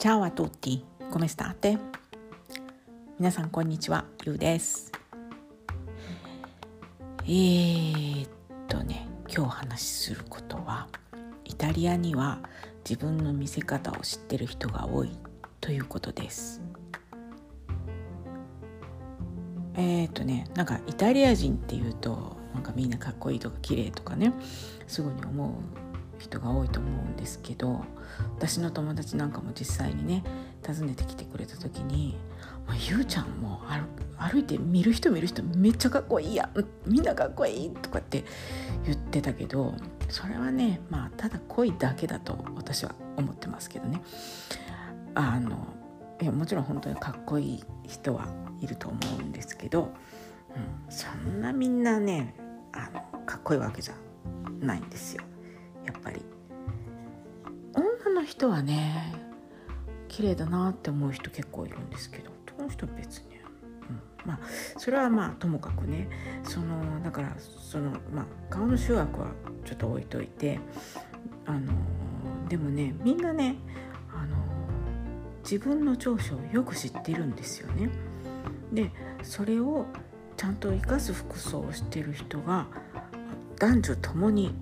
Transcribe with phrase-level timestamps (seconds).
[0.00, 1.78] Ciao a tutti, come state?
[3.18, 4.90] 皆さんこんにちは、ゆうです。
[7.24, 8.30] えー、っ
[8.66, 10.88] とね、今日話しすることは、
[11.44, 12.38] イタリアには
[12.82, 15.10] 自分の見せ方を知ってる人が多い
[15.60, 16.62] ということです。
[19.74, 24.32] えー、っとね、なんかイタリア人っていうと、なんかみんなかっこいいとか綺麗とかね、
[24.86, 25.89] すぐに思う
[26.20, 27.84] 人が多いと思うんですけど
[28.36, 30.22] 私の友達なんかも実際にね
[30.66, 32.18] 訪ねてきてくれた時に
[32.68, 33.62] 「もうゆうちゃんも
[34.18, 38.24] 歩いて見る人見る人めっちゃかっこいいやんみんなかっこいい」とかって
[38.84, 39.74] 言ってたけど
[40.08, 44.02] それはねまあただ恋だけだと私は思ってますけどね
[45.14, 45.66] あの
[46.20, 48.26] いやもちろん本当にかっこいい人は
[48.60, 49.92] いると思うんですけど、
[50.54, 52.34] うん、そんなみんなね
[52.72, 53.94] あのかっこいいわけじゃ
[54.60, 55.24] ないんですよ。
[55.86, 56.24] やっぱり
[57.74, 59.14] 女の人はね
[60.08, 63.26] 綺麗だなって思う人結構いるんですけど男の人は別に、
[63.88, 64.40] うん、まあ
[64.76, 66.08] それはまあともかくね
[66.42, 69.28] そのだからそのまあ顔の集約は
[69.64, 70.58] ちょっと置いといて
[71.46, 71.72] あの
[72.48, 73.56] でもねみんなね
[74.12, 74.36] あの
[75.42, 77.90] 自分の長所をよく知ってるんですよね。
[78.72, 78.90] で
[79.22, 79.86] それを
[80.36, 82.66] ちゃんと生かす服装をしてる人が
[83.58, 84.54] 男女ともに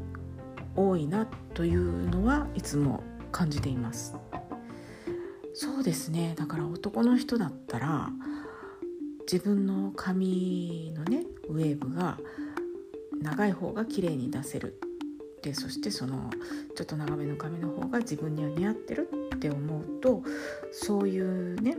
[0.79, 4.15] 多いなというのはいつも感じています。
[5.53, 6.35] そうですね。
[6.39, 8.11] だから男の人だったら
[9.31, 12.19] 自分の髪のねウェーブが
[13.20, 14.81] 長い方が綺麗に出せる。
[15.43, 16.31] でそしてその
[16.77, 20.23] ちょっと長めの髪の方が自分には似合ってるって思うと
[20.73, 21.77] そういうね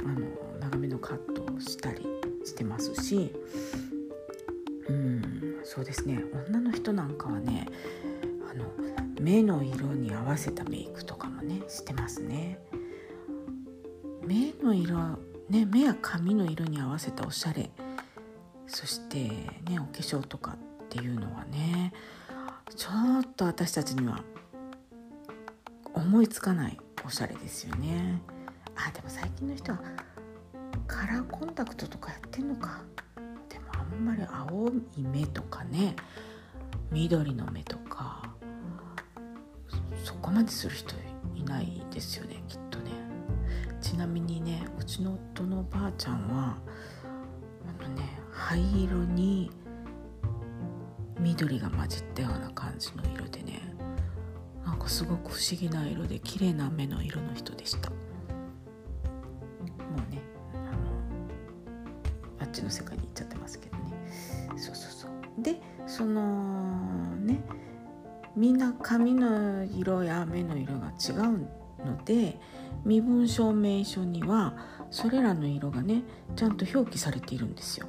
[0.00, 0.26] あの
[0.58, 2.06] 長めのカットをしたり
[2.44, 3.30] してますし
[4.88, 6.22] うんそうですね。
[6.48, 7.66] 女の人なんかはね
[8.54, 8.64] あの
[9.20, 12.58] 目の色に合わせたメイクとかもねしてますね。
[14.26, 14.96] 目の色
[15.48, 17.70] ね目や髪の色に合わせたおしゃれ。
[18.66, 20.52] そしてねお化粧とか
[20.84, 21.92] っていうのはね
[22.76, 22.88] ちょ
[23.20, 24.22] っと私たちには
[25.92, 28.20] 思いつかないおしゃれですよね。
[28.76, 29.80] あでも最近の人は
[30.86, 32.82] カラーコンタクトとかやってんのか。
[33.48, 35.94] でもあんまり青い目とかね
[36.90, 37.73] 緑の目とか
[40.24, 40.94] こまでする人
[41.34, 42.92] いないですよねきっとね。
[43.82, 46.56] ちなみにねうちの夫のばあちゃんは
[47.04, 48.02] あのね
[48.32, 49.50] 灰色に
[51.20, 53.60] 緑が混じったような感じの色でね
[54.64, 57.90] なんかすごく不思議な色で綺麗な目の色の人でした。
[57.90, 57.96] も
[60.08, 60.22] うね
[60.54, 60.72] あの
[62.40, 63.82] あっちの世界に行っちゃってますけどね。
[64.56, 65.42] そうそうそう。
[65.42, 66.43] でその
[68.36, 71.48] みんな髪の色や目の色が違う
[71.84, 72.38] ので
[72.84, 74.54] 身分証明書には
[74.90, 76.02] それらの色がね
[76.36, 77.86] ちゃんと表記されているんですよ。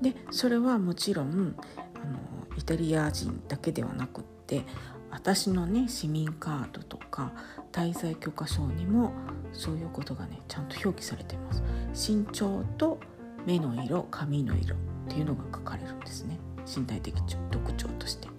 [0.00, 2.18] でそれはもちろんあの
[2.56, 4.64] イタリア人だけではなくって
[5.10, 7.32] 私のね市民カードとか
[7.70, 9.12] 滞在許可証にも
[9.52, 11.62] そういうことがねちゃんと表記されています。
[11.94, 12.98] 身長と
[13.46, 14.78] 目の色髪の色っ
[15.08, 17.14] ていうのが書かれるんですね身体的
[17.50, 18.31] 特徴として。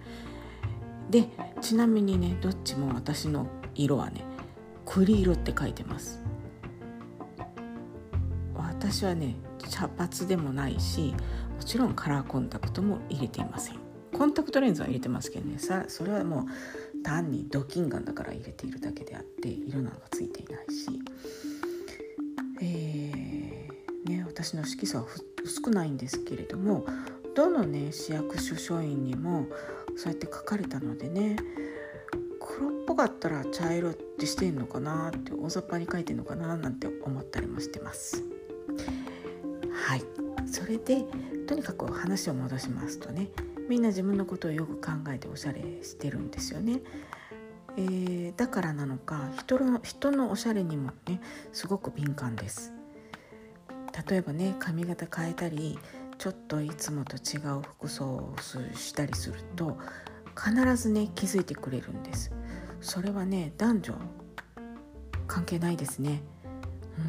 [1.10, 1.28] で
[1.60, 4.24] ちなみにねどっちも私の色はね
[4.84, 6.22] 栗色って書いてます。
[8.56, 9.36] 私はね
[9.68, 11.14] 茶髪でもないし
[11.56, 13.76] もちろんカラーコンタクトも入れていません。
[14.12, 16.46] コンタクトレンズは入れてますけどねさそれはも
[17.00, 20.88] う単にドキンガンだから入れているだけであって色なんかついていないし。
[22.60, 25.04] えー、ね私の色素は
[25.42, 26.86] 薄くないんですけれども
[27.34, 29.46] どのね市役所書院にも
[29.96, 31.36] そうやって書かれたのでね
[32.40, 38.22] 黒っぽかったら茶色ってしてんのかなって大雑把に書いてんのかななんて思ったりもしてます。
[39.72, 40.02] はい
[40.46, 41.04] それで
[41.46, 43.28] とにかく話を戻しますとね
[43.68, 46.80] みんな自分のことをよく考えておしゃれしてるんですよね。
[47.76, 51.20] えー、だからなのか人の人のおしゃれにもね
[51.52, 52.72] すごく敏感です。
[54.08, 55.78] 例えばね髪型変えたり
[56.18, 58.34] ちょっといつもと違う服装を
[58.74, 59.78] したりすると
[60.36, 62.32] 必ずね気づいてくれるんです。
[62.80, 63.94] それはね男女
[65.26, 66.22] 関係ないですね。
[66.98, 67.00] う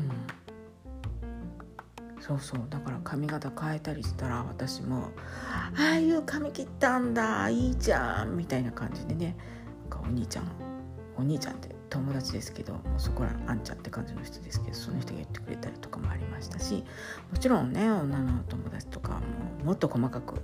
[2.19, 2.21] ん。
[2.21, 2.61] そうそう。
[2.69, 5.11] だから髪型変えたりしたら私も
[5.77, 9.37] 「ああいう髪切ったんだいいじゃん」みたいな感じでね。
[9.81, 10.74] なんかお兄ちゃん
[11.17, 16.83] お兄ちゃんって友達ですけどもうそこらあんちゃんって感じの人ですけどその人が言ってくれたりとかもありましたし
[17.31, 19.21] もちろんね女の友達とか
[19.59, 20.41] ももっと細かく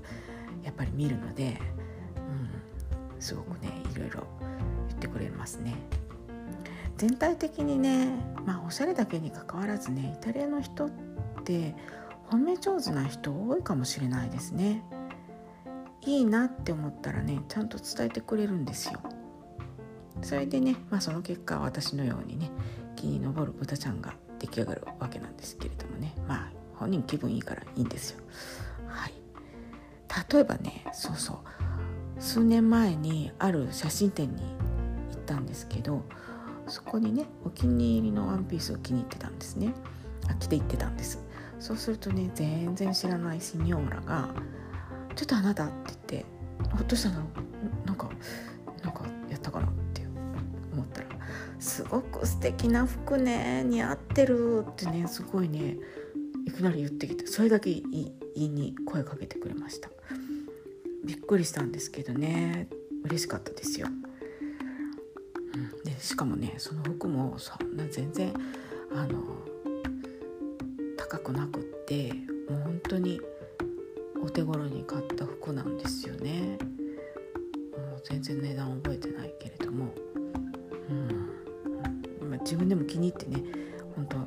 [0.63, 1.59] やっぱり見るので、
[3.15, 4.23] うん、すごくねいろいろ
[4.87, 5.75] 言ってくれますね。
[6.97, 8.13] 全体的にね
[8.45, 10.89] まあおしゃれだけにかかわらずねイタリアの人っ
[11.43, 11.75] て
[12.29, 14.83] 褒め上手な人多いかもしれないですね
[16.01, 19.01] いいなって思ったらねちゃんと伝えてくれるんですよ
[20.21, 22.51] それでね、まあ、その結果私のようにね
[22.95, 26.15] 気に上る豚ちゃんが出来上がるわけなんですけれどもね。
[26.27, 28.23] まあ本人気分いいからいいんですよ。
[28.87, 29.13] はい。
[30.33, 31.37] 例えばねそうそう。
[32.21, 34.43] 数年前にある写真展に
[35.11, 36.03] 行ったんですけど
[36.67, 39.73] そこにねお気に入りのワンピースを気に入ってたんですね。
[40.27, 41.23] あ着て行ってたんです。
[41.59, 44.29] そうするとね全然知らないシニョーラが
[45.15, 46.25] 「ちょっとあなた」って言って
[46.75, 47.25] 「ほっとしたの？
[51.91, 55.77] ごく素敵な服ね似合ってる」ってねすごいね
[56.47, 59.89] いきなり言ってきてそれだけ言いに声かけてくれました。
[61.03, 62.67] びっくりしたんですけどね
[63.03, 68.33] 嬉しかったですよ、うん、でしかもねその服もそんな全然
[82.41, 83.43] 自分でも気に入ってね
[83.95, 84.17] 本当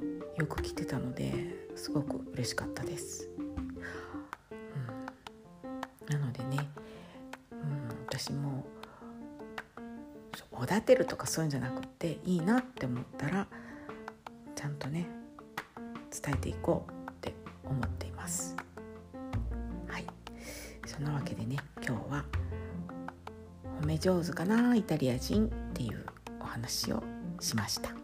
[0.41, 1.33] よく着てたので
[1.77, 3.29] すごく嬉しかったです。
[3.39, 3.77] うん、
[6.09, 6.69] なのでね、
[7.53, 8.65] うん、私も
[10.53, 13.47] おだてるとかそういうんじゃなくっていいなって思ったら
[14.55, 15.07] ちゃんとね
[16.11, 17.35] 伝えていこうって
[17.65, 18.57] 思っています。
[19.89, 20.07] はい
[20.87, 21.57] そんなわけでね
[21.87, 22.25] 今日は
[23.83, 26.07] 褒め上手かなイタリア人っていう
[26.41, 27.03] お話を
[27.41, 28.04] しました。